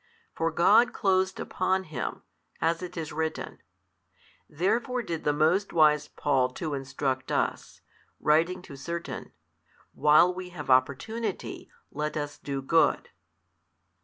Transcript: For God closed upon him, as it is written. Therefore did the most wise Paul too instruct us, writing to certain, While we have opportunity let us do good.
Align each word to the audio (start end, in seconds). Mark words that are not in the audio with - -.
For 0.33 0.49
God 0.49 0.93
closed 0.93 1.39
upon 1.39 1.83
him, 1.83 2.23
as 2.59 2.81
it 2.81 2.97
is 2.97 3.13
written. 3.13 3.61
Therefore 4.49 5.03
did 5.03 5.23
the 5.23 5.31
most 5.31 5.73
wise 5.73 6.07
Paul 6.07 6.49
too 6.49 6.73
instruct 6.73 7.31
us, 7.31 7.81
writing 8.19 8.63
to 8.63 8.75
certain, 8.75 9.31
While 9.93 10.33
we 10.33 10.49
have 10.49 10.71
opportunity 10.71 11.69
let 11.91 12.17
us 12.17 12.39
do 12.39 12.63
good. 12.63 13.09